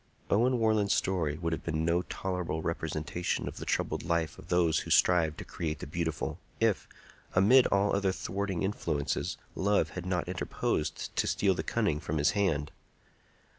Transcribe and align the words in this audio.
Owen 0.31 0.57
Warland's 0.57 0.95
story 0.95 1.37
would 1.37 1.53
have 1.53 1.63
been 1.63 1.85
no 1.85 2.01
tolerable 2.01 2.63
representation 2.63 3.47
of 3.47 3.57
the 3.57 3.67
troubled 3.67 4.01
life 4.01 4.39
of 4.39 4.47
those 4.49 4.79
who 4.79 4.89
strive 4.89 5.37
to 5.37 5.45
create 5.45 5.77
the 5.77 5.85
beautiful, 5.85 6.39
if, 6.59 6.87
amid 7.35 7.67
all 7.67 7.95
other 7.95 8.11
thwarting 8.11 8.63
influences, 8.63 9.37
love 9.53 9.89
had 9.91 10.07
not 10.07 10.27
interposed 10.27 11.15
to 11.15 11.27
steal 11.27 11.53
the 11.53 11.61
cunning 11.61 11.99
from 11.99 12.17
his 12.17 12.31
hand. 12.31 12.71